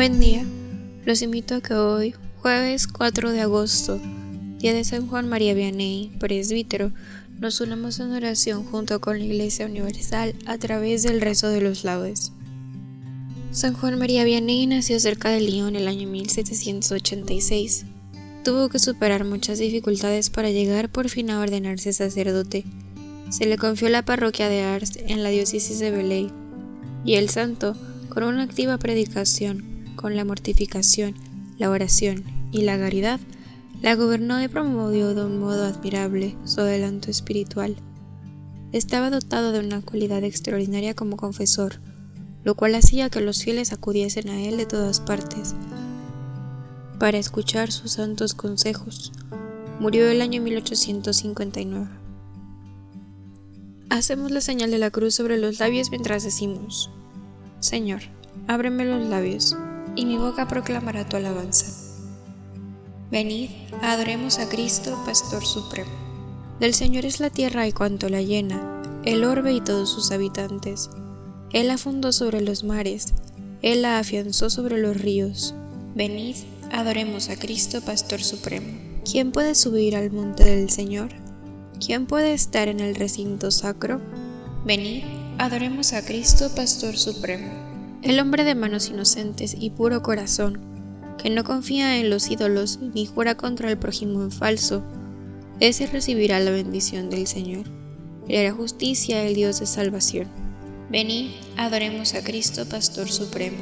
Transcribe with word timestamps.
Buen 0.00 0.18
día. 0.18 0.46
Los 1.04 1.20
invito 1.20 1.56
a 1.56 1.60
que 1.60 1.74
hoy, 1.74 2.14
jueves 2.38 2.86
4 2.86 3.32
de 3.32 3.42
agosto, 3.42 4.00
día 4.58 4.72
de 4.72 4.82
San 4.82 5.06
Juan 5.06 5.28
María 5.28 5.52
Vianney, 5.52 6.16
presbítero, 6.18 6.90
nos 7.38 7.60
unamos 7.60 8.00
en 8.00 8.12
oración 8.12 8.64
junto 8.64 8.98
con 9.02 9.18
la 9.18 9.26
Iglesia 9.26 9.66
Universal 9.66 10.34
a 10.46 10.56
través 10.56 11.02
del 11.02 11.20
rezo 11.20 11.50
de 11.50 11.60
los 11.60 11.84
laudes. 11.84 12.32
San 13.50 13.74
Juan 13.74 13.98
María 13.98 14.24
Vianney 14.24 14.66
nació 14.66 14.98
cerca 15.00 15.28
de 15.28 15.42
Lyon 15.42 15.76
el 15.76 15.86
año 15.86 16.08
1786. 16.08 17.84
Tuvo 18.42 18.70
que 18.70 18.78
superar 18.78 19.26
muchas 19.26 19.58
dificultades 19.58 20.30
para 20.30 20.48
llegar 20.48 20.88
por 20.88 21.10
fin 21.10 21.28
a 21.28 21.40
ordenarse 21.40 21.92
sacerdote. 21.92 22.64
Se 23.28 23.44
le 23.44 23.58
confió 23.58 23.90
la 23.90 24.02
parroquia 24.02 24.48
de 24.48 24.62
Ars 24.62 24.92
en 24.96 25.22
la 25.22 25.28
diócesis 25.28 25.78
de 25.78 25.90
Belay, 25.90 26.30
y 27.04 27.16
el 27.16 27.28
santo, 27.28 27.76
con 28.08 28.22
una 28.22 28.44
activa 28.44 28.78
predicación, 28.78 29.69
con 29.96 30.16
la 30.16 30.24
mortificación, 30.24 31.14
la 31.58 31.70
oración 31.70 32.24
y 32.52 32.62
la 32.62 32.78
caridad, 32.78 33.20
la 33.82 33.94
gobernó 33.94 34.42
y 34.42 34.48
promovió 34.48 35.14
de 35.14 35.24
un 35.24 35.38
modo 35.38 35.64
admirable 35.64 36.36
su 36.44 36.60
adelanto 36.60 37.10
espiritual. 37.10 37.76
Estaba 38.72 39.10
dotado 39.10 39.52
de 39.52 39.60
una 39.60 39.80
cualidad 39.80 40.22
extraordinaria 40.22 40.94
como 40.94 41.16
confesor, 41.16 41.80
lo 42.44 42.54
cual 42.54 42.74
hacía 42.74 43.10
que 43.10 43.20
los 43.20 43.42
fieles 43.42 43.72
acudiesen 43.72 44.28
a 44.28 44.40
él 44.40 44.56
de 44.56 44.66
todas 44.66 45.00
partes 45.00 45.54
para 46.98 47.18
escuchar 47.18 47.72
sus 47.72 47.92
santos 47.92 48.34
consejos. 48.34 49.12
Murió 49.80 50.08
el 50.10 50.20
año 50.20 50.42
1859. 50.42 51.88
Hacemos 53.88 54.30
la 54.30 54.42
señal 54.42 54.70
de 54.70 54.78
la 54.78 54.90
cruz 54.90 55.14
sobre 55.14 55.38
los 55.38 55.58
labios 55.58 55.90
mientras 55.90 56.22
decimos, 56.22 56.90
Señor, 57.60 58.02
ábreme 58.46 58.84
los 58.84 59.08
labios 59.08 59.56
y 60.00 60.06
mi 60.06 60.16
boca 60.16 60.48
proclamará 60.48 61.06
tu 61.06 61.18
alabanza. 61.18 61.66
Venid, 63.10 63.50
adoremos 63.82 64.38
a 64.38 64.48
Cristo, 64.48 64.98
Pastor 65.04 65.44
Supremo. 65.44 65.90
Del 66.58 66.72
Señor 66.72 67.04
es 67.04 67.20
la 67.20 67.28
tierra 67.28 67.66
y 67.66 67.72
cuanto 67.72 68.08
la 68.08 68.22
llena, 68.22 68.82
el 69.04 69.24
orbe 69.24 69.52
y 69.52 69.60
todos 69.60 69.90
sus 69.90 70.10
habitantes. 70.10 70.88
Él 71.52 71.68
la 71.68 71.76
fundó 71.76 72.12
sobre 72.12 72.40
los 72.40 72.64
mares, 72.64 73.12
Él 73.60 73.82
la 73.82 73.98
afianzó 73.98 74.48
sobre 74.48 74.78
los 74.78 74.96
ríos. 74.96 75.54
Venid, 75.94 76.36
adoremos 76.72 77.28
a 77.28 77.36
Cristo, 77.36 77.82
Pastor 77.82 78.22
Supremo. 78.22 78.68
¿Quién 79.04 79.32
puede 79.32 79.54
subir 79.54 79.96
al 79.96 80.10
monte 80.10 80.44
del 80.44 80.70
Señor? 80.70 81.10
¿Quién 81.84 82.06
puede 82.06 82.32
estar 82.32 82.68
en 82.68 82.80
el 82.80 82.94
recinto 82.94 83.50
sacro? 83.50 84.00
Venid, 84.64 85.04
adoremos 85.36 85.92
a 85.92 86.02
Cristo, 86.02 86.48
Pastor 86.54 86.96
Supremo. 86.96 87.79
El 88.02 88.18
hombre 88.18 88.44
de 88.44 88.54
manos 88.54 88.88
inocentes 88.88 89.54
y 89.58 89.68
puro 89.68 90.02
corazón, 90.02 90.58
que 91.22 91.28
no 91.28 91.44
confía 91.44 91.98
en 91.98 92.08
los 92.08 92.30
ídolos 92.30 92.78
ni 92.80 93.04
jura 93.04 93.36
contra 93.36 93.70
el 93.70 93.76
prójimo 93.76 94.22
en 94.22 94.30
falso, 94.30 94.82
ese 95.60 95.86
recibirá 95.86 96.40
la 96.40 96.50
bendición 96.50 97.10
del 97.10 97.26
Señor. 97.26 97.66
Le 98.26 98.38
hará 98.40 98.52
justicia 98.52 99.22
el 99.24 99.34
Dios 99.34 99.60
de 99.60 99.66
salvación. 99.66 100.28
Venid, 100.90 101.32
adoremos 101.58 102.14
a 102.14 102.24
Cristo, 102.24 102.66
Pastor 102.66 103.10
Supremo. 103.10 103.58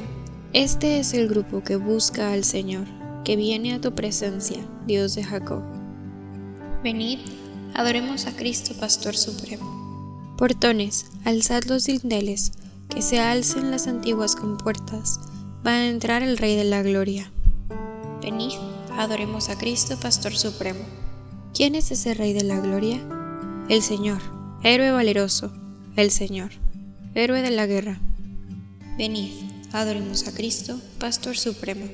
Este 0.52 1.00
es 1.00 1.14
el 1.14 1.26
grupo 1.26 1.64
que 1.64 1.74
busca 1.74 2.32
al 2.32 2.44
Señor, 2.44 2.86
que 3.24 3.34
viene 3.34 3.74
a 3.74 3.80
tu 3.80 3.92
presencia, 3.92 4.58
Dios 4.86 5.16
de 5.16 5.24
Jacob. 5.24 5.62
Venid, 6.84 7.18
adoremos 7.74 8.26
a 8.26 8.36
Cristo, 8.36 8.72
Pastor 8.78 9.16
Supremo. 9.16 10.36
Portones, 10.38 11.06
alzad 11.24 11.64
los 11.64 11.86
dinteles, 11.86 12.52
que 12.88 13.02
se 13.02 13.20
alcen 13.20 13.70
las 13.70 13.86
antiguas 13.86 14.34
compuertas, 14.34 15.20
va 15.66 15.72
a 15.72 15.86
entrar 15.86 16.22
el 16.22 16.38
Rey 16.38 16.56
de 16.56 16.64
la 16.64 16.82
Gloria. 16.82 17.30
Venid, 18.22 18.52
adoremos 18.92 19.48
a 19.48 19.58
Cristo, 19.58 19.98
Pastor 20.00 20.34
Supremo. 20.36 20.80
¿Quién 21.54 21.74
es 21.74 21.90
ese 21.90 22.14
Rey 22.14 22.32
de 22.32 22.44
la 22.44 22.60
Gloria? 22.60 23.00
El 23.68 23.82
Señor, 23.82 24.20
héroe 24.62 24.90
valeroso, 24.90 25.52
el 25.96 26.10
Señor, 26.10 26.50
héroe 27.14 27.42
de 27.42 27.50
la 27.50 27.66
guerra. 27.66 28.00
Venid, 28.96 29.32
adoremos 29.72 30.26
a 30.26 30.34
Cristo, 30.34 30.80
Pastor 30.98 31.36
Supremo. 31.36 31.86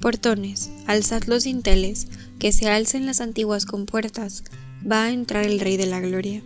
Portones, 0.00 0.70
alzad 0.86 1.24
los 1.24 1.44
dinteles, 1.44 2.08
que 2.38 2.52
se 2.52 2.68
alcen 2.68 3.06
las 3.06 3.20
antiguas 3.20 3.66
compuertas, 3.66 4.44
va 4.90 5.04
a 5.04 5.10
entrar 5.10 5.44
el 5.44 5.58
Rey 5.58 5.76
de 5.76 5.86
la 5.86 6.00
Gloria. 6.00 6.42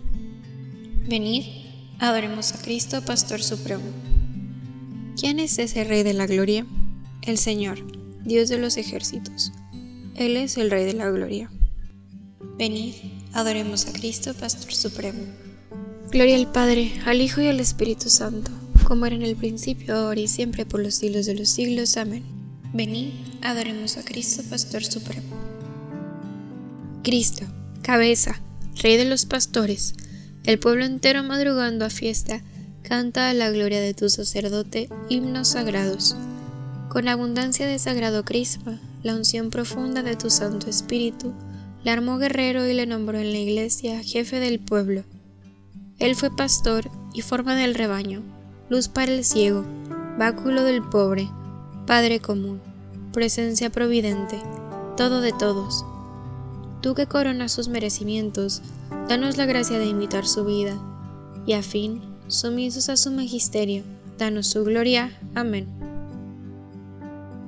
Venid, 1.07 1.62
Adoremos 2.03 2.53
a 2.53 2.61
Cristo, 2.61 3.01
Pastor 3.01 3.41
Supremo. 3.45 3.85
¿Quién 5.17 5.39
es 5.39 5.61
ese 5.61 5.85
Rey 5.85 6.03
de 6.03 6.15
la 6.15 6.27
Gloria? 6.27 6.67
El 7.23 7.39
Señor, 7.39 7.79
Dios 8.25 8.49
de 8.49 8.59
los 8.59 8.77
ejércitos. 8.77 9.53
Él 10.17 10.37
es 10.37 10.57
el 10.57 10.73
Rey 10.73 10.85
de 10.85 10.95
la 10.95 11.09
Gloria. 11.09 11.49
Venid, 12.59 12.95
adoremos 13.35 13.87
a 13.87 13.93
Cristo, 13.93 14.35
Pastor 14.35 14.75
Supremo. 14.75 15.21
Gloria 16.11 16.35
al 16.35 16.51
Padre, 16.51 16.91
al 17.07 17.21
Hijo 17.21 17.41
y 17.41 17.47
al 17.47 17.61
Espíritu 17.61 18.11
Santo, 18.11 18.51
como 18.83 19.07
era 19.07 19.15
en 19.15 19.23
el 19.23 19.37
principio, 19.37 19.95
ahora 19.95 20.19
y 20.19 20.27
siempre, 20.27 20.67
por 20.67 20.83
los 20.83 20.97
siglos 20.97 21.27
de 21.27 21.37
los 21.37 21.51
siglos. 21.51 21.97
Amén. 21.97 22.25
Venid, 22.73 23.11
adoremos 23.43 23.97
a 23.97 24.03
Cristo, 24.03 24.43
Pastor 24.51 24.85
Supremo. 24.85 25.37
Cristo, 27.05 27.47
cabeza, 27.83 28.43
Rey 28.83 28.97
de 28.97 29.05
los 29.05 29.25
pastores, 29.25 29.95
el 30.45 30.59
pueblo 30.59 30.85
entero 30.85 31.23
madrugando 31.23 31.85
a 31.85 31.91
fiesta 31.91 32.43
canta 32.83 33.31
a 33.31 33.35
la 33.35 33.51
gloria 33.51 33.81
de 33.81 33.95
tu 33.95 34.09
sacerdote 34.09 34.89
himnos 35.09 35.49
sagrados. 35.49 36.17
Con 36.89 37.09
abundancia 37.09 37.67
de 37.67 37.79
sagrado 37.79 38.25
crispa, 38.25 38.79
la 39.03 39.15
unción 39.15 39.51
profunda 39.51 40.03
de 40.03 40.17
tu 40.17 40.31
Santo 40.31 40.69
Espíritu, 40.69 41.33
le 41.85 41.91
armó 41.91 42.19
guerrero 42.19 42.67
y 42.67 42.75
le 42.75 42.87
nombró 42.87 43.19
en 43.19 43.33
la 43.33 43.39
iglesia 43.39 44.03
jefe 44.03 44.41
del 44.41 44.61
pueblo. 44.61 45.05
Él 45.99 46.17
fue 46.17 46.35
pastor 46.35 46.91
y 47.15 47.23
forma 47.23 47.55
del 47.55 47.75
rebaño, 47.75 48.23
luz 48.69 48.89
para 48.89 49.13
el 49.13 49.25
ciego, 49.25 49.65
báculo 50.19 50.65
del 50.65 50.83
pobre, 50.83 51.29
Padre 51.87 52.21
común, 52.21 52.61
presencia 53.13 53.71
providente, 53.71 54.41
todo 54.97 55.21
de 55.21 55.33
todos. 55.33 55.85
Tú 56.83 56.95
que 56.95 57.07
coronas 57.07 57.53
sus 57.53 57.69
merecimientos, 57.69 58.61
danos 59.09 59.37
la 59.37 59.47
gracia 59.47 59.79
de 59.79 59.87
imitar 59.87 60.27
su 60.27 60.45
vida, 60.45 60.77
y 61.47 61.53
a 61.53 61.63
fin, 61.63 62.03
sumisos 62.27 62.89
a 62.89 62.97
su 62.97 63.13
magisterio, 63.13 63.85
danos 64.19 64.49
su 64.49 64.65
gloria. 64.65 65.17
Amén. 65.37 65.69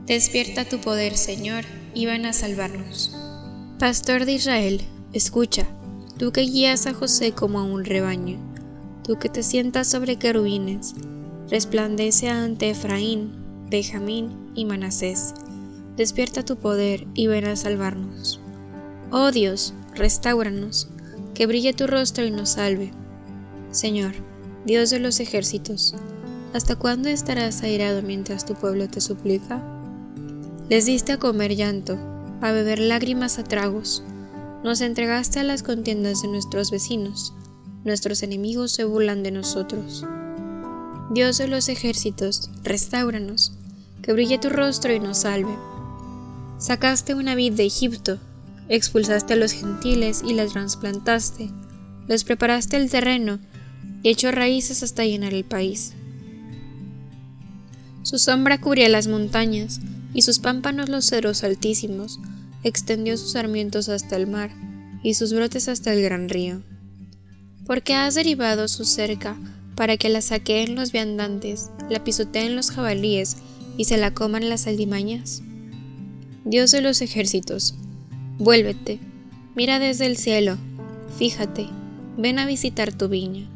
Despierta 0.07 0.65
tu 0.65 0.79
poder, 0.81 1.17
Señor, 1.17 1.65
y 1.95 2.07
ven 2.07 2.27
a 2.27 2.33
salvarnos. 2.33 3.13
Pastor 3.81 4.25
de 4.25 4.35
Israel, 4.35 4.83
escucha, 5.13 5.67
tú 6.17 6.31
que 6.31 6.43
guías 6.43 6.87
a 6.87 6.95
José 6.95 7.33
como 7.33 7.59
a 7.59 7.65
un 7.65 7.85
rebaño, 7.85 8.39
tú 9.03 9.19
que 9.19 9.29
te 9.29 9.43
sientas 9.43 9.89
sobre 9.89 10.17
querubines, 10.17 10.95
resplandece 11.51 12.29
ante 12.29 12.71
Efraín, 12.71 13.33
Benjamín 13.69 14.53
y 14.55 14.65
Manasés. 14.65 15.35
Despierta 15.97 16.45
tu 16.45 16.57
poder 16.57 17.07
y 17.15 17.27
ven 17.27 17.47
a 17.47 17.57
salvarnos. 17.57 18.41
Oh 19.17 19.31
Dios, 19.31 19.75
restauranos, 19.95 20.89
que 21.35 21.47
brille 21.47 21.73
tu 21.73 21.87
rostro 21.87 22.25
y 22.25 22.33
nos 22.33 22.49
salve. 22.49 22.91
Señor, 23.71 24.13
Dios 24.67 24.91
de 24.91 24.99
los 24.99 25.21
ejércitos, 25.21 25.95
¿hasta 26.53 26.75
cuándo 26.75 27.09
estarás 27.09 27.63
airado 27.63 28.03
mientras 28.03 28.45
tu 28.45 28.55
pueblo 28.55 28.89
te 28.89 29.01
suplica? 29.01 29.63
Les 30.69 30.87
diste 30.87 31.13
a 31.13 31.21
comer 31.21 31.55
llanto, 31.55 31.97
a 32.41 32.51
beber 32.51 32.81
lágrimas 32.81 33.39
a 33.39 33.45
tragos, 33.45 34.03
nos 34.65 34.81
entregaste 34.81 35.39
a 35.39 35.45
las 35.45 35.63
contiendas 35.63 36.23
de 36.23 36.27
nuestros 36.27 36.73
vecinos, 36.73 37.33
nuestros 37.85 38.25
enemigos 38.25 38.73
se 38.73 38.83
burlan 38.83 39.23
de 39.23 39.31
nosotros. 39.31 40.05
Dios 41.13 41.39
de 41.39 41.47
los 41.47 41.69
ejércitos, 41.69 42.51
restauranos, 42.65 43.53
que 44.03 44.13
brille 44.13 44.41
tu 44.41 44.49
rostro 44.49 44.93
y 44.93 44.99
nos 44.99 45.19
salve. 45.19 45.57
Sacaste 46.59 47.15
una 47.15 47.37
vid 47.37 47.53
de 47.53 47.65
Egipto, 47.65 48.19
expulsaste 48.69 49.35
a 49.35 49.37
los 49.37 49.53
gentiles 49.53 50.23
y 50.27 50.35
las 50.35 50.53
trasplantaste, 50.53 51.51
les 52.09 52.25
preparaste 52.25 52.77
el 52.77 52.91
terreno 52.91 53.39
y 54.03 54.11
echó 54.11 54.31
raíces 54.31 54.83
hasta 54.83 55.05
llenar 55.05 55.35
el 55.35 55.45
país. 55.45 55.95
Su 58.03 58.19
sombra 58.19 58.61
cubría 58.61 58.89
las 58.89 59.07
montañas 59.07 59.81
y 60.13 60.23
sus 60.23 60.39
pámpanos 60.39 60.89
los 60.89 61.07
cedros 61.07 61.43
altísimos, 61.43 62.21
extendió 62.63 63.17
sus 63.17 63.33
sarmientos 63.33 63.89
hasta 63.89 64.17
el 64.17 64.27
mar 64.27 64.51
y 65.03 65.15
sus 65.15 65.33
brotes 65.33 65.69
hasta 65.69 65.93
el 65.93 66.03
gran 66.03 66.29
río. 66.29 66.63
Porque 67.67 67.95
has 67.95 68.15
derivado 68.15 68.69
su 68.69 68.85
cerca 68.85 69.37
para 69.75 69.97
que 69.97 70.09
la 70.09 70.21
saqueen 70.21 70.75
los 70.75 70.93
viandantes, 70.93 71.71
la 71.91 72.05
pisoteen 72.05 72.57
los 72.57 72.71
jabalíes 72.71 73.37
y 73.77 73.85
se 73.85 73.97
la 73.97 74.13
coman 74.13 74.49
las 74.49 74.67
aldimañas? 74.67 75.43
Dios 76.45 76.71
de 76.71 76.81
los 76.81 77.01
ejércitos, 77.01 77.75
vuélvete, 78.39 78.99
mira 79.55 79.79
desde 79.79 80.07
el 80.07 80.17
cielo, 80.17 80.57
fíjate, 81.19 81.69
ven 82.17 82.39
a 82.39 82.47
visitar 82.47 82.93
tu 82.93 83.09
viña, 83.09 83.49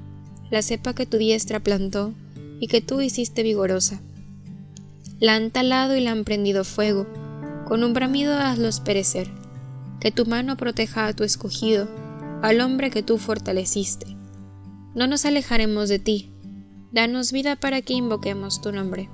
la 0.50 0.62
cepa 0.62 0.94
que 0.94 1.06
tu 1.06 1.16
diestra 1.16 1.60
plantó 1.60 2.12
y 2.60 2.68
que 2.68 2.80
tú 2.80 3.00
hiciste 3.00 3.42
vigorosa. 3.42 4.00
La 5.20 5.34
han 5.34 5.50
talado 5.50 5.96
y 5.96 6.00
la 6.00 6.12
han 6.12 6.24
prendido 6.24 6.64
fuego, 6.64 7.06
con 7.66 7.82
un 7.82 7.92
bramido 7.92 8.36
hazlos 8.36 8.80
perecer, 8.80 9.28
que 10.00 10.12
tu 10.12 10.26
mano 10.26 10.56
proteja 10.56 11.06
a 11.06 11.12
tu 11.12 11.24
escogido, 11.24 11.88
al 12.42 12.60
hombre 12.60 12.90
que 12.90 13.02
tú 13.02 13.18
fortaleciste. 13.18 14.06
No 14.94 15.06
nos 15.06 15.24
alejaremos 15.24 15.88
de 15.88 15.98
ti. 15.98 16.30
Danos 16.92 17.32
vida 17.32 17.56
para 17.56 17.82
que 17.82 17.92
invoquemos 17.92 18.62
tu 18.62 18.72
nombre. 18.72 19.08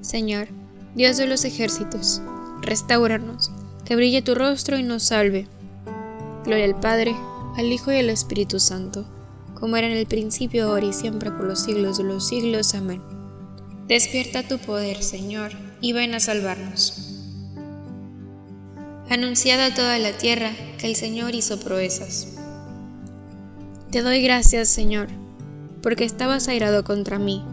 Señor, 0.00 0.48
Dios 0.94 1.16
de 1.16 1.26
los 1.26 1.44
ejércitos, 1.44 2.22
restauranos, 2.62 3.50
que 3.84 3.96
brille 3.96 4.22
tu 4.22 4.34
rostro 4.34 4.78
y 4.78 4.82
nos 4.82 5.04
salve. 5.04 5.46
Gloria 6.44 6.64
al 6.64 6.78
Padre, 6.78 7.14
al 7.56 7.72
Hijo 7.72 7.92
y 7.92 7.96
al 7.96 8.10
Espíritu 8.10 8.58
Santo, 8.58 9.06
como 9.54 9.76
era 9.76 9.86
en 9.86 9.96
el 9.96 10.06
principio, 10.06 10.68
ahora 10.68 10.86
y 10.86 10.92
siempre, 10.92 11.30
por 11.30 11.44
los 11.44 11.60
siglos 11.60 11.98
de 11.98 12.04
los 12.04 12.26
siglos. 12.26 12.74
Amén. 12.74 13.02
Despierta 13.86 14.46
tu 14.46 14.58
poder, 14.58 15.02
Señor, 15.02 15.52
y 15.80 15.92
ven 15.92 16.14
a 16.14 16.20
salvarnos. 16.20 17.12
Anunciada 19.08 19.66
a 19.66 19.74
toda 19.74 19.98
la 19.98 20.12
tierra 20.16 20.50
que 20.78 20.86
el 20.86 20.96
Señor 20.96 21.34
hizo 21.34 21.60
proezas. 21.60 22.28
Te 23.90 24.00
doy 24.00 24.22
gracias, 24.22 24.68
Señor, 24.68 25.08
porque 25.82 26.04
estabas 26.04 26.48
airado 26.48 26.82
contra 26.82 27.18
mí, 27.18 27.44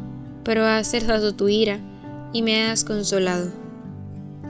pero 0.45 0.65
has 0.65 0.91
cesado 0.91 1.35
tu 1.35 1.49
ira 1.49 1.79
y 2.31 2.43
me 2.43 2.63
has 2.63 2.85
consolado. 2.85 3.51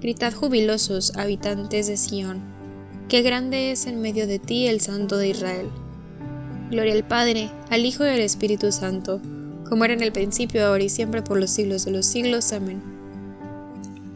Gritad 0.00 0.32
jubilosos, 0.32 1.16
habitantes 1.16 1.88
de 1.88 1.96
Sión, 1.96 2.40
que 3.08 3.22
grande 3.22 3.72
es 3.72 3.86
en 3.86 4.00
medio 4.00 4.26
de 4.26 4.38
ti 4.38 4.68
el 4.68 4.80
Santo 4.80 5.16
de 5.16 5.28
Israel. 5.28 5.68
Gloria 6.70 6.92
al 6.92 7.06
Padre, 7.06 7.50
al 7.70 7.84
Hijo 7.84 8.04
y 8.04 8.08
al 8.08 8.20
Espíritu 8.20 8.70
Santo, 8.70 9.20
como 9.68 9.84
era 9.84 9.94
en 9.94 10.02
el 10.02 10.12
principio, 10.12 10.64
ahora 10.66 10.84
y 10.84 10.88
siempre, 10.88 11.22
por 11.22 11.40
los 11.40 11.50
siglos 11.50 11.84
de 11.84 11.90
los 11.90 12.06
siglos. 12.06 12.52
Amén. 12.52 12.80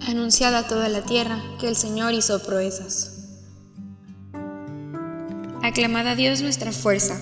Anunciad 0.06 0.54
a 0.54 0.66
toda 0.66 0.88
la 0.88 1.02
tierra 1.02 1.42
que 1.60 1.68
el 1.68 1.76
Señor 1.76 2.14
hizo 2.14 2.42
proezas. 2.42 3.40
Aclamad 5.62 6.06
a 6.06 6.14
Dios 6.14 6.42
nuestra 6.42 6.72
fuerza. 6.72 7.20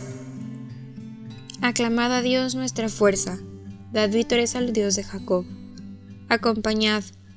Aclamad 1.63 2.13
a 2.13 2.23
Dios 2.23 2.55
nuestra 2.55 2.89
fuerza. 2.89 3.39
Dad 3.93 4.11
vítores 4.11 4.57
al 4.57 4.73
Dios 4.73 4.97
de 4.97 5.05
Jacob. 5.05 5.45
Acompañad, 6.29 7.05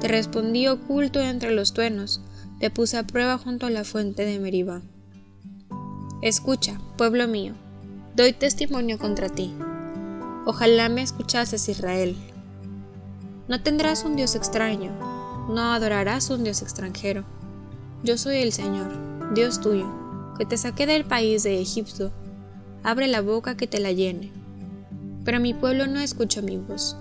Te 0.00 0.08
respondí 0.08 0.66
oculto 0.68 1.20
entre 1.20 1.52
los 1.52 1.72
tuenos, 1.72 2.20
te 2.60 2.70
puse 2.70 2.96
a 2.96 3.06
prueba 3.06 3.38
junto 3.38 3.66
a 3.66 3.70
la 3.70 3.84
fuente 3.84 4.24
de 4.24 4.38
Meriba. 4.38 4.82
Escucha, 6.22 6.80
pueblo 6.96 7.28
mío, 7.28 7.54
doy 8.16 8.32
testimonio 8.32 8.98
contra 8.98 9.28
ti. 9.28 9.54
Ojalá 10.46 10.88
me 10.88 11.02
escuchases, 11.02 11.68
Israel. 11.68 12.16
No 13.48 13.62
tendrás 13.62 14.04
un 14.04 14.16
Dios 14.16 14.34
extraño, 14.34 14.90
no 15.48 15.72
adorarás 15.72 16.30
un 16.30 16.44
Dios 16.44 16.62
extranjero. 16.62 17.24
Yo 18.02 18.18
soy 18.18 18.36
el 18.36 18.52
Señor, 18.52 19.34
Dios 19.34 19.60
tuyo 19.60 20.04
que 20.36 20.44
te 20.44 20.56
saqué 20.56 20.86
del 20.86 21.04
país 21.04 21.42
de 21.42 21.60
Egipto, 21.60 22.12
abre 22.82 23.06
la 23.06 23.20
boca 23.20 23.56
que 23.56 23.66
te 23.66 23.78
la 23.78 23.92
llene. 23.92 24.32
Pero 25.24 25.40
mi 25.40 25.54
pueblo 25.54 25.86
no 25.86 26.00
escuchó 26.00 26.42
mi 26.42 26.56
voz, 26.56 26.96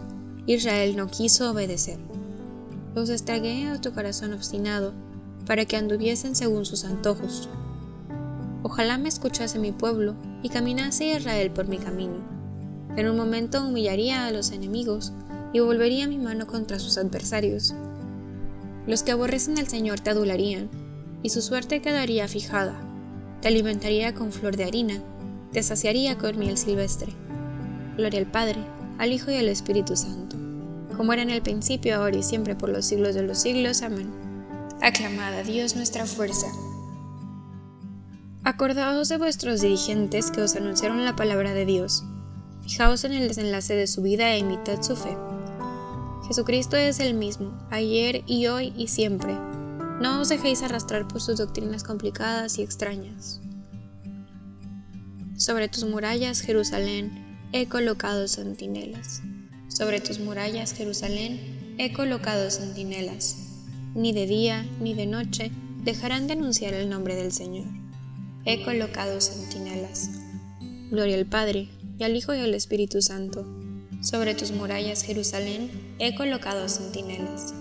Israel 0.46 0.96
no 0.96 1.08
quiso 1.08 1.52
obedecer. 1.52 2.00
Los 2.96 3.10
estragué 3.10 3.68
a 3.68 3.82
tu 3.82 3.94
corazón 3.94 4.34
obstinado, 4.34 4.94
para 5.46 5.66
que 5.66 5.78
anduviesen 5.78 6.36
según 6.36 6.66
sus 6.66 6.86
antojos. 6.86 7.50
Ojalá 8.62 8.98
me 8.98 9.10
escuchase 9.10 9.60
mi 9.60 9.72
pueblo 9.72 10.16
y 10.42 10.50
caminase 10.50 11.08
Israel 11.18 11.52
por 11.52 11.68
mi 11.68 11.78
camino. 11.78 12.18
En 12.96 13.10
un 13.10 13.18
momento 13.18 13.66
humillaría 13.66 14.26
a 14.26 14.32
los 14.32 14.52
enemigos 14.52 15.12
y 15.52 15.60
volvería 15.60 16.08
mi 16.08 16.18
mano 16.18 16.48
contra 16.48 16.80
sus 16.80 16.98
adversarios. 16.98 17.74
Los 18.88 19.04
que 19.04 19.12
aborrecen 19.12 19.58
al 19.60 19.68
Señor 19.68 20.00
te 20.00 20.12
adularían, 20.12 20.70
y 21.22 21.30
su 21.30 21.42
suerte 21.42 21.82
quedaría 21.82 22.28
fijada 22.28 22.90
te 23.44 23.50
alimentaría 23.50 24.14
con 24.14 24.32
flor 24.32 24.56
de 24.56 24.64
harina, 24.64 25.04
te 25.52 25.62
saciaría 25.64 26.18
con 26.18 26.40
miel 26.40 26.58
silvestre. 26.58 27.12
Gloria 27.98 28.20
al 28.22 28.32
Padre, 28.32 28.62
al 28.98 29.12
Hijo 29.12 29.32
y 29.32 29.36
al 29.36 29.50
Espíritu 29.50 29.98
Santo, 29.98 30.33
como 30.96 31.14
era 31.14 31.22
en 31.22 31.30
el 31.30 31.42
principio, 31.42 31.96
ahora 31.96 32.18
y 32.18 32.24
siempre, 32.24 32.56
por 32.56 32.70
los 32.70 32.86
siglos 32.86 33.16
de 33.16 33.24
los 33.24 33.40
siglos. 33.40 33.82
Amén. 33.82 34.12
Aclamad 34.82 35.34
a 35.34 35.44
Dios 35.44 35.76
nuestra 35.76 36.06
fuerza. 36.06 36.48
Acordaos 38.44 39.08
de 39.08 39.18
vuestros 39.18 39.62
dirigentes 39.62 40.30
que 40.30 40.42
os 40.42 40.56
anunciaron 40.56 41.06
la 41.06 41.16
palabra 41.16 41.54
de 41.54 41.66
Dios. 41.66 42.04
Fijaos 42.62 43.04
en 43.06 43.14
el 43.14 43.28
desenlace 43.28 43.74
de 43.76 43.88
su 43.88 44.02
vida 44.02 44.34
e 44.34 44.40
imitad 44.40 44.82
su 44.82 44.96
fe. 44.96 45.18
Jesucristo 46.28 46.78
es 46.78 47.00
el 47.00 47.14
mismo, 47.14 47.54
ayer 47.70 48.24
y 48.26 48.48
hoy 48.48 48.74
y 48.78 48.88
siempre 48.88 49.38
No 50.02 50.22
os 50.22 50.30
dejéis 50.30 50.64
arrastrar 50.64 51.08
por 51.08 51.22
sus 51.22 51.38
doctrinas 51.38 51.84
complicadas 51.84 52.58
y 52.58 52.64
extrañas. 52.64 53.40
Sobre 55.38 55.68
tus 55.68 55.86
murallas, 55.86 56.42
Jerusalén, 56.42 57.40
he 57.54 57.68
colocado 57.68 58.28
centinelas. 58.28 59.22
Sobre 59.74 60.00
tus 60.00 60.20
murallas, 60.20 60.72
Jerusalén, 60.76 61.76
he 61.80 61.94
colocado 61.94 62.52
centinelas. 62.52 63.38
Ni 63.96 64.14
de 64.14 64.28
día 64.28 64.68
ni 64.80 64.94
de 64.94 65.08
noche 65.08 65.52
dejarán 65.84 66.28
de 66.28 66.34
anunciar 66.34 66.76
el 66.76 66.90
nombre 66.90 67.16
del 67.16 67.32
Señor. 67.32 67.66
He 68.46 68.64
colocado 68.64 69.20
centinelas. 69.20 70.12
Gloria 70.92 71.16
al 71.16 71.26
Padre, 71.26 71.70
y 71.98 72.04
al 72.04 72.16
Hijo 72.16 72.36
y 72.36 72.40
al 72.42 72.54
Espíritu 72.54 73.02
Santo. 73.02 73.48
Sobre 74.04 74.36
tus 74.36 74.52
murallas, 74.52 75.02
Jerusalén, 75.02 75.72
he 75.98 76.14
colocado 76.14 76.70
centinelas. 76.70 77.56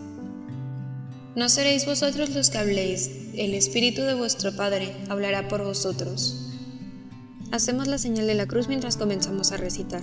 No 1.35 1.49
seréis 1.49 1.87
vosotros 1.87 2.29
los 2.29 2.51
que 2.51 2.59
habléis, 2.59 3.11
el 3.33 3.55
Espíritu 3.55 4.03
de 4.03 4.13
vuestro 4.13 4.55
Padre 4.55 4.95
hablará 5.09 5.49
por 5.49 5.65
vosotros. 5.65 6.51
Hacemos 7.53 7.89
la 7.89 7.97
señal 7.97 8.27
de 8.27 8.35
la 8.35 8.47
cruz 8.47 8.69
mientras 8.69 8.99
comenzamos 8.99 9.51
a 9.53 9.57
recitar. 9.57 10.03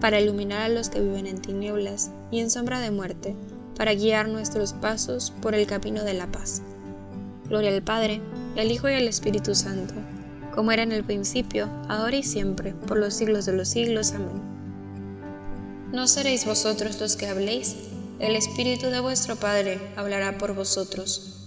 para 0.00 0.20
iluminar 0.20 0.62
a 0.62 0.68
los 0.68 0.88
que 0.88 1.00
viven 1.00 1.26
en 1.26 1.40
tinieblas 1.40 2.10
y 2.30 2.40
en 2.40 2.50
sombra 2.50 2.80
de 2.80 2.90
muerte, 2.90 3.34
para 3.76 3.94
guiar 3.94 4.28
nuestros 4.28 4.72
pasos 4.72 5.32
por 5.42 5.54
el 5.54 5.66
camino 5.66 6.04
de 6.04 6.14
la 6.14 6.26
paz. 6.26 6.62
Gloria 7.48 7.74
al 7.74 7.82
Padre, 7.82 8.20
al 8.56 8.70
Hijo 8.70 8.88
y 8.88 8.94
al 8.94 9.08
Espíritu 9.08 9.54
Santo 9.54 9.94
como 10.56 10.72
era 10.72 10.82
en 10.82 10.90
el 10.90 11.04
principio, 11.04 11.68
ahora 11.86 12.16
y 12.16 12.22
siempre, 12.22 12.72
por 12.72 12.96
los 12.96 13.12
siglos 13.12 13.44
de 13.44 13.52
los 13.52 13.68
siglos. 13.68 14.12
Amén. 14.12 14.40
No 15.92 16.08
seréis 16.08 16.46
vosotros 16.46 16.98
los 16.98 17.14
que 17.14 17.28
habléis, 17.28 17.76
el 18.18 18.34
Espíritu 18.34 18.86
de 18.86 19.00
vuestro 19.00 19.36
Padre 19.36 19.78
hablará 19.96 20.38
por 20.38 20.54
vosotros. 20.54 21.46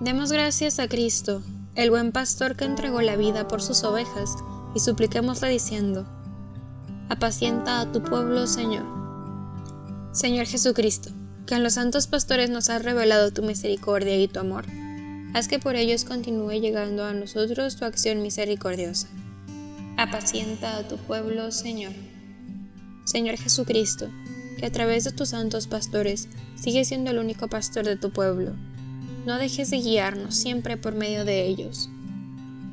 Demos 0.00 0.32
gracias 0.32 0.78
a 0.78 0.88
Cristo, 0.88 1.42
el 1.74 1.90
buen 1.90 2.10
pastor 2.10 2.56
que 2.56 2.64
entregó 2.64 3.02
la 3.02 3.16
vida 3.16 3.46
por 3.46 3.60
sus 3.60 3.84
ovejas, 3.84 4.34
y 4.74 4.80
supliquémosle 4.80 5.50
diciendo, 5.50 6.06
Apacienta 7.08 7.80
a 7.80 7.92
tu 7.92 8.02
pueblo, 8.02 8.46
Señor. 8.46 8.84
Señor 10.12 10.46
Jesucristo, 10.46 11.10
que 11.46 11.54
en 11.54 11.62
los 11.62 11.74
santos 11.74 12.06
pastores 12.06 12.50
nos 12.50 12.70
has 12.70 12.84
revelado 12.84 13.30
tu 13.32 13.42
misericordia 13.42 14.16
y 14.16 14.28
tu 14.28 14.40
amor 14.40 14.66
haz 15.34 15.48
que 15.48 15.58
por 15.58 15.76
ellos 15.76 16.04
continúe 16.04 16.60
llegando 16.60 17.04
a 17.04 17.12
nosotros 17.12 17.76
tu 17.76 17.84
acción 17.84 18.22
misericordiosa. 18.22 19.08
Apacienta 19.96 20.76
a 20.76 20.88
tu 20.88 20.96
pueblo, 20.96 21.50
Señor. 21.50 21.92
Señor 23.04 23.36
Jesucristo, 23.36 24.08
que 24.58 24.66
a 24.66 24.72
través 24.72 25.04
de 25.04 25.12
tus 25.12 25.30
santos 25.30 25.66
pastores 25.66 26.28
sigues 26.56 26.88
siendo 26.88 27.10
el 27.10 27.18
único 27.18 27.48
pastor 27.48 27.84
de 27.84 27.96
tu 27.96 28.10
pueblo. 28.10 28.52
No 29.26 29.38
dejes 29.38 29.70
de 29.70 29.78
guiarnos 29.78 30.34
siempre 30.34 30.76
por 30.76 30.94
medio 30.94 31.24
de 31.24 31.46
ellos. 31.46 31.90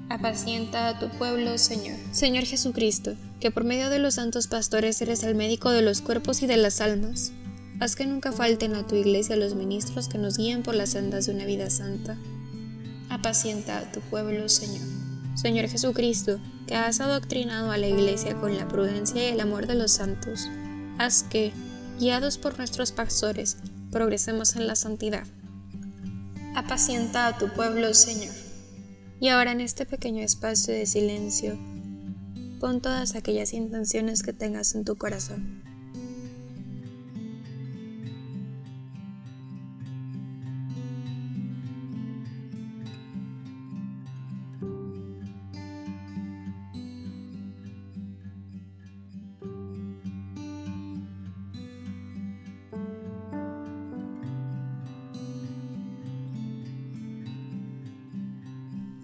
Apacienta 0.10 0.88
a 0.90 1.00
tu 1.00 1.10
pueblo, 1.18 1.58
Señor. 1.58 1.98
Señor 2.12 2.46
Jesucristo, 2.46 3.16
que 3.40 3.52
por 3.52 3.64
medio 3.64 3.90
de 3.90 4.00
los 4.00 4.16
santos 4.16 4.48
pastores 4.48 5.02
eres 5.02 5.24
el 5.24 5.36
médico 5.36 5.72
de 5.72 5.82
los 5.82 6.02
cuerpos 6.02 6.42
y 6.42 6.48
de 6.48 6.58
las 6.58 6.82
almas. 6.82 7.32
Haz 7.80 7.96
que 7.96 8.06
nunca 8.06 8.32
falten 8.32 8.76
a 8.76 8.86
tu 8.88 8.96
iglesia 8.96 9.36
los 9.36 9.56
ministros 9.56 10.08
que 10.08 10.18
nos 10.18 10.38
guíen 10.38 10.64
por 10.64 10.76
las 10.76 10.92
sendas 10.92 11.26
de 11.26 11.34
una 11.34 11.46
vida 11.46 11.70
santa 11.70 12.18
apacienta 13.10 13.80
a 13.80 13.92
tu 13.92 14.02
pueblo, 14.02 14.50
Señor. 14.50 14.86
Señor 15.36 15.68
Jesucristo, 15.68 16.40
que 16.68 16.76
has 16.76 17.00
adoctrinado 17.00 17.72
a 17.72 17.78
la 17.78 17.88
Iglesia 17.88 18.36
con 18.36 18.56
la 18.56 18.68
prudencia 18.68 19.28
y 19.28 19.34
el 19.34 19.40
amor 19.40 19.68
de 19.68 19.76
los 19.76 19.92
santos, 19.92 20.48
haz 20.98 21.24
que, 21.24 21.52
guiados 22.00 22.38
por 22.38 22.58
nuestros 22.58 22.92
pastores, 22.92 23.58
progresemos 23.92 24.56
en 24.56 24.68
la 24.68 24.76
santidad. 24.76 25.26
Apacienta 26.56 27.28
a 27.28 27.38
tu 27.38 27.50
pueblo, 27.50 27.94
Señor. 27.94 28.45
Y 29.26 29.30
ahora 29.30 29.54
en 29.54 29.60
este 29.60 29.88
pequeño 29.88 30.22
espacio 30.22 30.72
de 30.72 30.86
silencio, 30.86 31.58
pon 32.60 32.80
todas 32.80 33.16
aquellas 33.16 33.54
intenciones 33.54 34.22
que 34.22 34.34
tengas 34.34 34.76
en 34.76 34.86
tu 34.86 34.98
corazón. 34.98 35.64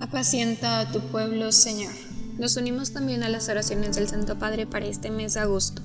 Apacienta 0.02 0.80
a 0.80 0.92
tu 0.92 1.00
pueblo, 1.00 1.52
Señor. 1.52 1.94
Nos 2.40 2.58
unimos 2.58 2.92
también 2.92 3.22
a 3.22 3.30
las 3.30 3.50
oraciones 3.50 3.96
del 3.96 4.08
Santo 4.08 4.40
Padre 4.40 4.66
para 4.66 4.88
este 4.88 5.12
mes 5.12 5.36
de 5.36 5.42
agosto. 5.42 5.84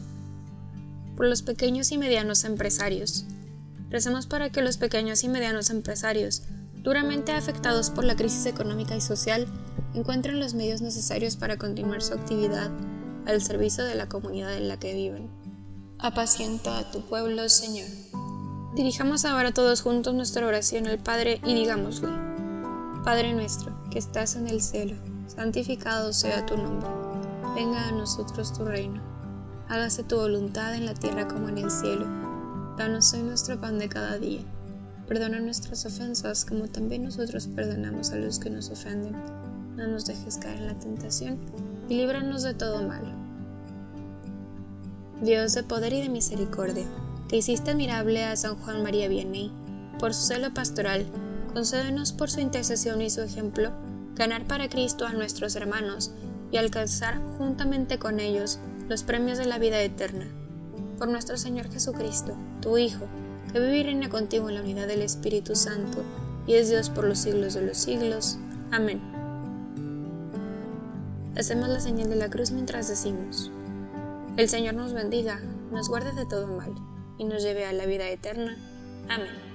Por 1.19 1.27
los 1.27 1.43
pequeños 1.43 1.93
y 1.93 1.99
medianos 1.99 2.45
empresarios. 2.45 3.27
Recemos 3.91 4.27
para 4.27 4.49
que 4.49 4.63
los 4.63 4.79
pequeños 4.79 5.23
y 5.23 5.29
medianos 5.29 5.69
empresarios, 5.69 6.45
duramente 6.77 7.33
afectados 7.33 7.91
por 7.91 8.05
la 8.05 8.17
crisis 8.17 8.47
económica 8.47 8.97
y 8.97 9.03
social, 9.03 9.47
encuentren 9.93 10.41
los 10.41 10.55
medios 10.55 10.81
necesarios 10.81 11.37
para 11.37 11.59
continuar 11.59 12.01
su 12.01 12.15
actividad 12.15 12.71
al 13.27 13.43
servicio 13.43 13.85
de 13.85 13.97
la 13.97 14.09
comunidad 14.09 14.57
en 14.57 14.69
la 14.69 14.79
que 14.79 14.95
viven. 14.95 15.29
Apacienta 15.99 16.79
a 16.79 16.91
tu 16.91 17.07
pueblo, 17.07 17.51
Señor. 17.51 17.89
Dirijamos 18.75 19.27
ahora 19.27 19.53
todos 19.53 19.83
juntos 19.83 20.15
nuestra 20.15 20.47
oración 20.47 20.87
al 20.87 21.01
Padre 21.01 21.39
y 21.45 21.55
digámosle, 21.55 22.36
Padre 23.07 23.33
nuestro, 23.35 23.73
que 23.89 24.01
estás 24.01 24.35
en 24.35 24.49
el 24.49 24.61
cielo, 24.61 24.97
santificado 25.29 26.13
sea 26.13 26.45
tu 26.45 26.57
nombre. 26.57 26.89
Venga 27.55 27.87
a 27.87 27.93
nosotros 27.93 28.53
tu 28.53 28.65
reino. 28.65 29.01
Hágase 29.69 30.03
tu 30.03 30.17
voluntad 30.17 30.75
en 30.75 30.87
la 30.87 30.95
tierra 30.95 31.29
como 31.29 31.49
en 31.49 31.59
el 31.59 31.71
cielo. 31.71 32.05
Danos 32.77 33.15
hoy 33.15 33.23
nuestro 33.23 33.61
pan 33.61 33.79
de 33.79 33.89
cada 33.89 34.19
día. 34.19 34.41
Perdona 35.07 35.39
nuestras 35.39 35.87
ofensas 35.87 36.45
como 36.45 36.67
también 36.67 37.05
nosotros 37.05 37.47
perdonamos 37.47 38.11
a 38.11 38.17
los 38.17 38.41
que 38.41 38.51
nos 38.51 38.71
ofenden. 38.71 39.15
No 39.77 39.87
nos 39.87 40.05
dejes 40.07 40.39
caer 40.39 40.59
en 40.59 40.67
la 40.67 40.79
tentación 40.81 41.39
y 41.89 41.99
líbranos 41.99 42.43
de 42.43 42.55
todo 42.55 42.83
mal. 42.89 43.05
Dios 45.23 45.55
de 45.55 45.63
poder 45.63 45.93
y 45.93 46.03
de 46.03 46.09
misericordia, 46.09 46.87
que 47.29 47.37
hiciste 47.37 47.71
admirable 47.71 48.25
a 48.25 48.35
San 48.35 48.57
Juan 48.57 48.83
María 48.83 49.07
Vianney 49.07 49.53
por 50.01 50.13
su 50.13 50.27
celo 50.27 50.53
pastoral 50.53 51.07
concédenos 51.57 52.13
por 52.13 52.31
su 52.31 52.41
intercesión 52.41 53.01
y 53.01 53.09
su 53.09 53.23
ejemplo 53.23 53.73
ganar 54.15 54.45
para 54.45 54.69
Cristo 54.69 55.07
a 55.07 55.15
nuestros 55.15 55.57
hermanos 55.57 56.13
y 56.53 56.59
alcanzar 56.59 57.19
juntamente 57.39 57.99
con 57.99 58.21
ellos 58.21 58.59
los 58.91 59.03
premios 59.03 59.39
de 59.39 59.47
la 59.47 59.59
vida 59.59 59.81
eterna. 59.81 60.27
Por 60.99 61.09
nuestro 61.09 61.39
Señor 61.39 61.71
Jesucristo, 61.73 62.37
tu 62.61 62.77
Hijo, 62.77 63.07
que 63.51 63.59
vive 63.59 63.79
y 63.79 63.83
reina 63.85 64.11
contigo 64.11 64.51
en 64.51 64.57
la 64.57 64.61
unidad 64.61 64.87
del 64.87 65.01
Espíritu 65.01 65.57
Santo, 65.57 66.05
y 66.47 66.57
es 66.57 66.69
Dios 66.69 66.91
por 66.91 67.05
los 67.05 67.21
siglos 67.21 67.55
de 67.55 67.63
los 67.63 67.79
siglos. 67.79 68.37
Amén. 68.71 69.01
Hacemos 71.39 71.71
la 71.71 71.81
señal 71.81 72.11
de 72.11 72.17
la 72.17 72.29
cruz 72.29 72.51
mientras 72.51 72.87
decimos, 72.89 73.51
El 74.37 74.51
Señor 74.51 74.75
nos 74.75 74.93
bendiga, 74.93 75.41
nos 75.73 75.89
guarde 75.89 76.13
de 76.13 76.27
todo 76.27 76.49
mal, 76.49 76.75
y 77.17 77.25
nos 77.25 77.43
lleve 77.43 77.65
a 77.65 77.73
la 77.73 77.87
vida 77.87 78.07
eterna. 78.11 78.59
Amén. 79.09 79.46